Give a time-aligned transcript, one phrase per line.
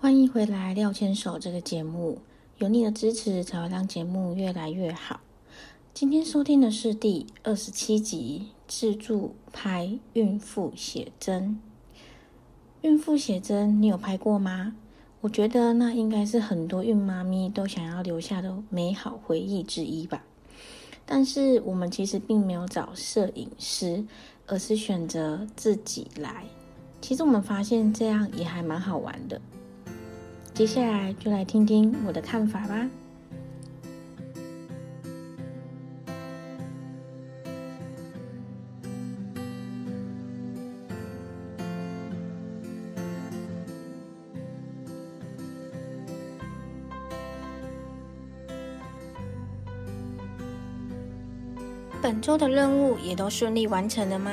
[0.00, 2.18] 欢迎回来《廖牵手》这个节目，
[2.58, 5.18] 有你的支持才会让节目越来越好。
[5.92, 11.60] 今天收听的是第二十七集自助拍孕妇写真。
[12.82, 14.76] 孕妇写真，你有拍过吗？
[15.20, 20.22] 我觉得那应该是很多孕妈咪都想要留下的美好回忆之一吧。
[21.04, 24.04] 但是我们其实并没有找摄影师，
[24.46, 26.44] 而是选择自己来。
[27.00, 29.40] 其实我们发现这样也还蛮好玩的。
[30.58, 32.90] 接下来就来听听我的看法吧。
[52.02, 54.32] 本周的任务也都顺利完成了吗？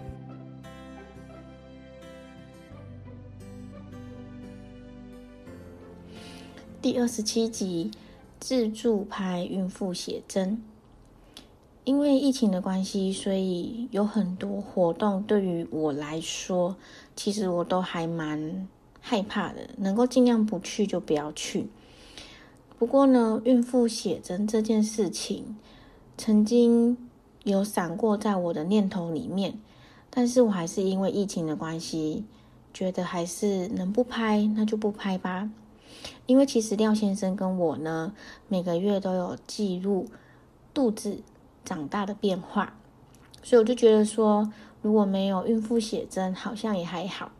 [6.81, 7.91] 第二十七集
[8.39, 10.63] 自助拍孕妇写真。
[11.83, 16.75] 因为疫情的关系，所以有很多活动对于我来说，
[17.15, 18.67] 其实我都还蛮
[18.99, 19.69] 害怕的。
[19.77, 21.67] 能够尽量不去就不要去。
[22.79, 25.55] 不过呢，孕妇写真这件事情，
[26.17, 26.97] 曾经
[27.43, 29.59] 有闪过在我的念头里面，
[30.09, 32.23] 但是我还是因为疫情的关系，
[32.73, 35.51] 觉得还是能不拍那就不拍吧。
[36.25, 38.13] 因为其实廖先生跟我呢，
[38.47, 40.07] 每个月都有记录
[40.73, 41.21] 肚子
[41.63, 42.75] 长大的变化，
[43.43, 47.31] 所以我就觉得说，如果没有孕妇写真，好像也还好。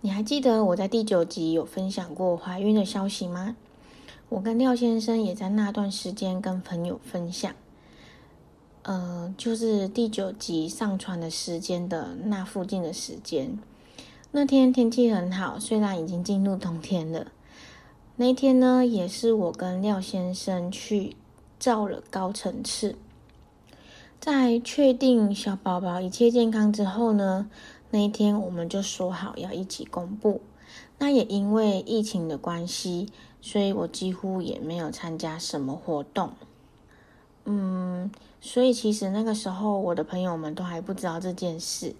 [0.00, 3.56] 你还记得我在第九集有分享过怀孕的消息吗？
[4.28, 7.54] 我跟廖先生也在那段时间跟朋友分享，
[8.82, 13.58] 呃，就是第九集上传的时间的那附近的时间。
[14.36, 17.28] 那天天气很好，虽然已经进入冬天了。
[18.16, 21.16] 那天呢，也是我跟廖先生去
[21.58, 22.96] 照了高层次，
[24.20, 27.48] 在确定小宝宝一切健康之后呢，
[27.90, 30.42] 那一天我们就说好要一起公布。
[30.98, 33.08] 那也因为疫情的关系，
[33.40, 36.32] 所以我几乎也没有参加什么活动。
[37.46, 38.10] 嗯，
[38.42, 41.94] 所以其实那个时候我的朋友们都还不知道这件事。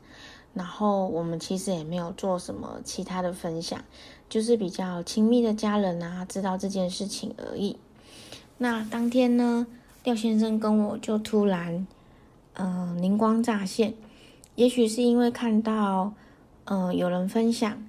[0.56, 3.78] 然后我们其实也没有做什么其他的分享，
[4.26, 7.76] 就是比较亲密的家人啊知道这件事情而已。
[8.56, 9.66] 那当天呢，
[10.02, 11.86] 廖先生跟我就突然，
[12.54, 13.92] 嗯，灵光乍现。
[14.54, 16.14] 也许是因为看到，
[16.64, 17.86] 嗯，有人分享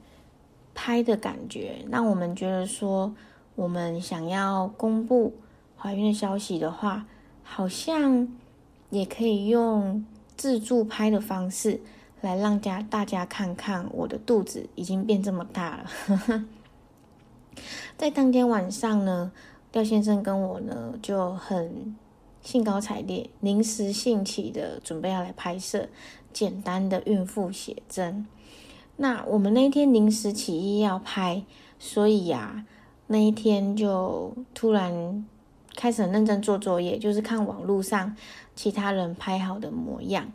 [0.76, 3.16] 拍的感觉，让我们觉得说，
[3.56, 5.34] 我们想要公布
[5.78, 7.06] 怀孕的消息的话，
[7.44, 8.28] 好像
[8.90, 10.04] 也可以用
[10.36, 11.80] 自助拍的方式。
[12.22, 16.46] 来让家大家看看我的肚子已经变这么大了。
[17.98, 19.32] 在当天晚上呢，
[19.72, 21.96] 廖先生跟我呢就很
[22.42, 25.88] 兴高采烈、临时兴起的准备要来拍摄
[26.32, 28.28] 简单的孕妇写真。
[28.98, 31.44] 那我们那一天临时起意要拍，
[31.78, 32.66] 所以呀，
[33.08, 35.26] 那一天就突然
[35.76, 38.16] 开始很认真做作业，就是看网络上
[38.56, 40.32] 其他人拍好的模样。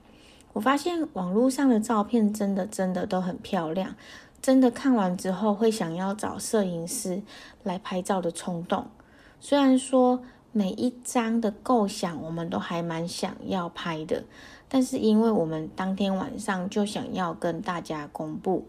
[0.53, 3.95] 我发现网络上的照片真的真的都很漂亮，
[4.41, 7.23] 真的看完之后会想要找摄影师
[7.63, 8.87] 来拍照的冲动。
[9.41, 14.25] 虽然说每一张的构想我们都还蛮想要拍的，
[14.69, 18.67] 但是因为我们当天晚上就想要跟大家公布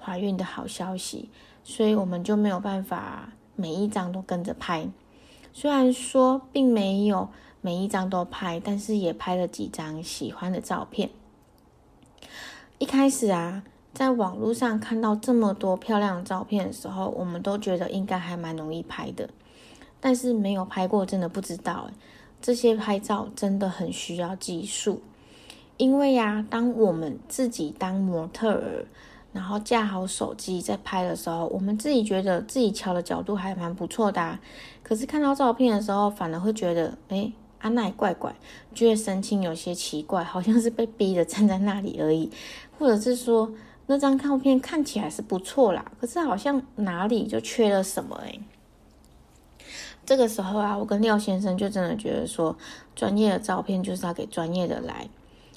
[0.00, 1.28] 怀孕的好消息，
[1.64, 4.88] 所以我们就没有办法每一张都跟着拍。
[5.52, 7.28] 虽然说并没有
[7.60, 11.10] 每一张都拍，但是也拍了几张喜欢的照片。
[12.78, 13.62] 一开始啊，
[13.92, 19.28] 在网络上看到这么多漂亮的照片的时候，我们都觉得应该还蛮容易拍的。
[20.00, 21.88] 但是没有拍过，真的不知道
[22.42, 25.00] 这些拍照真的很需要技术。
[25.76, 28.84] 因为呀，当我们自己当模特儿，
[29.32, 34.38] 然后架好手机在拍的时候，我们自己觉得自己调的角度还蛮不错的。
[34.82, 37.32] 可是看到照片的时候，反而会觉得，哎。
[37.64, 38.36] 阿奈怪怪，
[38.74, 42.30] 觉得神情有些奇怪，好像是被逼的站在那里而已，
[42.78, 43.50] 或者是说
[43.86, 48.38] 那张照片看起来是不错啦，可是好像哪里就缺了什么诶。
[50.04, 52.54] 这个时候啊，我跟廖先生就真的觉得说，
[52.94, 55.08] 专业的照片就是要给专业的来。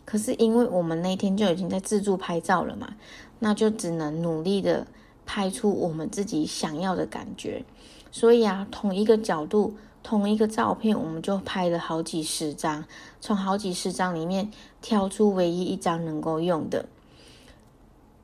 [0.05, 2.95] 可是因为我们那天就已经在自助拍照了嘛，
[3.39, 4.87] 那就只能努力的
[5.25, 7.65] 拍出我们自己想要的感觉。
[8.09, 12.85] 所以啊，同一个角度、同一个照片，我们就拍了好几十张，
[13.19, 14.51] 从好几十张里面
[14.81, 16.85] 挑出唯一一张能够用的。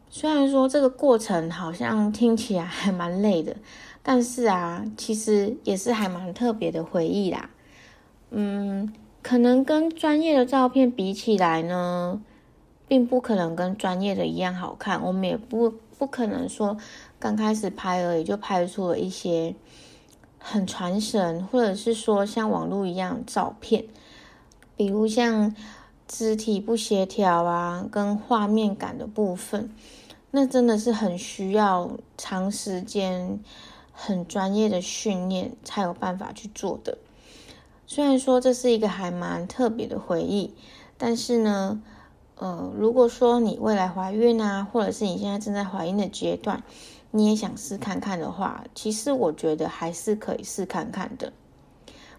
[0.09, 3.55] 虽然说这个过程好像听起来还蛮累的。
[4.05, 7.49] 但是啊，其实也是还蛮特别的回忆啦。
[8.31, 12.21] 嗯，可能跟专业的照片比起来呢，
[12.85, 15.01] 并不可能跟专业的一样好看。
[15.01, 16.75] 我们也不不可能说
[17.17, 19.55] 刚开始拍而已就拍出了一些
[20.43, 23.85] 很传神，或者是说像网络一样照片，
[24.75, 25.55] 比如像
[26.07, 29.73] 肢体不协调啊，跟画面感的部分，
[30.31, 33.39] 那真的是很需要长时间。
[33.95, 36.97] 很专业的训练才有办法去做的。
[37.85, 40.51] 虽然说这是一个还蛮特别的回忆，
[40.97, 41.79] 但是呢，
[42.35, 46.63] 呃，如果说你未来怀孕啊，或者是你现在正在怀孕的阶段，
[47.15, 51.31] 你也想试看看的话，其实我觉得还是可以试看看的。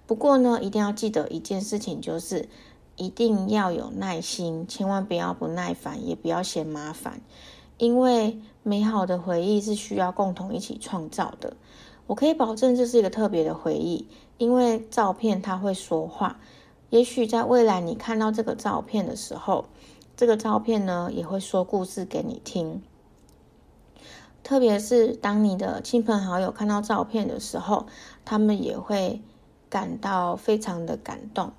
[0.07, 2.49] 不过呢，一定要记得一件事情，就是
[2.95, 7.21] 一定要有耐心，千万不要不耐烦，也不要嫌麻烦。
[7.77, 11.57] 因为美好的回忆是需要共同一起创造的，
[12.07, 14.07] 我可以保证这是一个特别的回忆，
[14.39, 16.39] 因为照片它会说话。
[16.91, 19.65] 也许在未来你看到这个照片的时候，
[20.17, 22.81] 这个照片呢也会说故事给你听。
[24.45, 27.87] 特别是当你的亲朋好友看到照片的时候，
[28.25, 29.21] 他们也会
[29.69, 31.51] 感到非常的感动。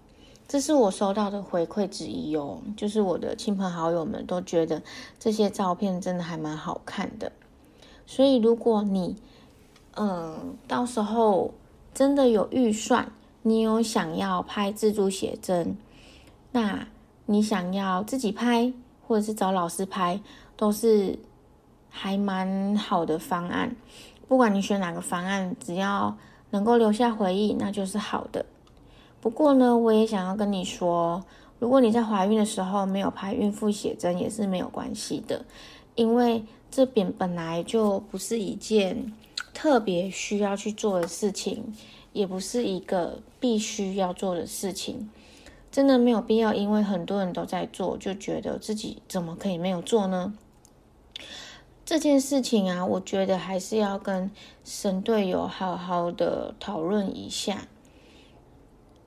[0.47, 4.83] 这是我收到的回馈之一哦，就是我的亲朋好友们都觉得
[5.19, 7.31] 这些照片真的还蛮好看的。
[8.05, 9.15] 所以，如果你
[9.95, 11.51] 嗯到时候
[11.95, 13.11] 真的有预算，
[13.41, 15.75] 你有想要拍自助写真，
[16.51, 16.87] 那
[17.25, 18.71] 你想要自己拍
[19.07, 20.21] 或者是找老师拍，
[20.55, 21.17] 都是
[21.97, 23.73] 还蛮好的方案。
[24.27, 26.17] 不管你选哪个方案，只要
[26.49, 28.45] 能够留下回忆，那就是好的。
[29.21, 31.23] 不过呢，我也想要跟你说，
[31.57, 35.45] 如果你在怀孕的时候没有拍孕妇写真，也是没有关系的，
[35.95, 39.13] 因为这边本来就不是一件
[39.53, 41.73] 特别需要去做的事情，
[42.11, 45.09] 也不是一个必须要做的事情，
[45.71, 50.33] 真的没有必要，因为很多人都在做，就觉得自己怎么可以没有做呢？
[51.85, 54.31] 这件事情啊，我觉得还是要跟
[54.63, 57.67] 神队友好好的讨论一下。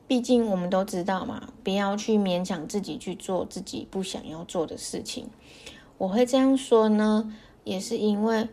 [0.07, 5.29] 毕竟我们都知道嘛，不要去勉强自己去做自己不想要做的事情。
[5.99, 7.35] 我会这样说呢，
[7.65, 8.49] 也是因为，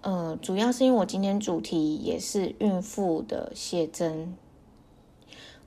[0.00, 4.36] 呃，主要是因为我今天主题也是孕妇的写真，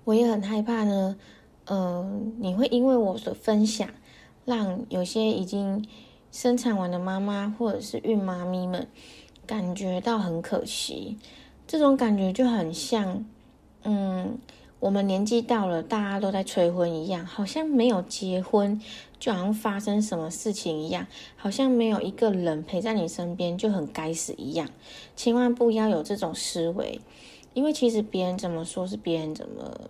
[0.04, 1.16] 我也很害怕呢，
[1.66, 3.90] 嗯，你会因为我的分享，
[4.44, 5.88] 让有些已经
[6.32, 8.88] 生产完的妈妈或者是孕妈咪们
[9.46, 11.18] 感觉到很可惜。
[11.68, 13.26] 这种感觉就很像，
[13.84, 14.40] 嗯。
[14.80, 18.82] 我们年纪到了，大家都在催婚一样，好像没有结婚，
[19.20, 21.06] 就好像发生什么事情一样，
[21.36, 24.68] 好像没有一个人陪在你身边就很该死一样。
[25.16, 27.00] 千万不要有这种思维，
[27.54, 29.82] 因为其实别人怎么说是别人怎么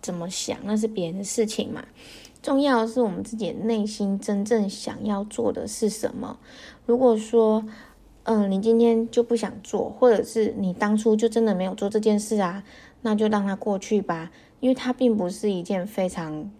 [0.00, 1.84] 怎么想，那是别人的事情嘛。
[2.44, 6.38] 重要的是我们自己内心真正想要做的是什么。
[6.84, 7.64] 如果说，
[8.24, 12.62] 嗯，你今天就不想做，或者是你当初就真的没有做这件事啊？
[13.00, 16.50] 那就让它过去吧，因为它并不是一件非常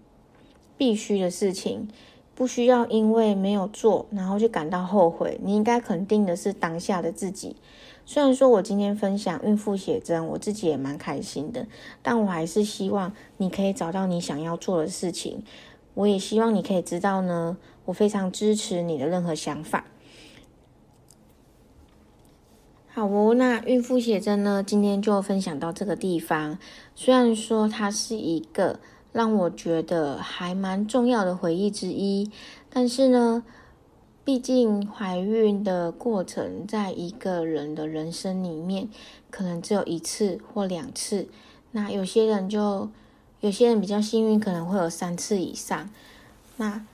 [0.78, 1.86] 必须的事情，
[2.34, 5.38] 不需要因为没有做然后就感到后悔。
[5.42, 7.56] 你应该肯定的是当下的自己。
[8.06, 11.66] 虽然说我今天分享孕妇写真，我自己也蛮开心的，
[12.02, 15.42] 但我还是希望你可以找到你想要做的事情。
[15.94, 19.86] 我也希望你可以知道呢，我非常支持你的任何想法。
[22.88, 24.62] 好哦，那孕妇写真呢？
[24.62, 26.58] 今天就分享到这个地方。
[26.94, 28.78] 虽然说它是一个
[29.12, 32.30] 让我觉得还蛮重要的回忆之一，
[32.70, 33.42] 但是呢，
[34.24, 38.88] 毕竟怀孕的过程在一个人的人生里面，
[39.28, 41.26] 可能只有一次或两次。
[41.72, 42.88] 那有些人就
[43.44, 45.90] 有些人比较幸运，可能会有三次以上。
[46.56, 46.84] 那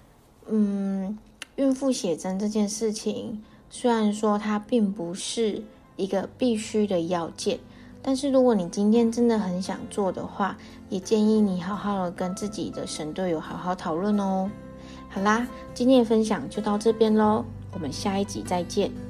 [0.48, 1.16] 嗯，
[1.54, 3.40] 孕妇写真这件事情，
[3.70, 5.62] 虽然说它并不是。
[5.96, 7.58] 一个必须的要件，
[8.00, 10.56] 但是如果你今天真的很想做的话，
[10.88, 14.50] 也建议你好好的跟自己的神队友好好讨论哦。
[15.10, 19.09] 好啦，今天的分享就到这边喽，我们下一集再见。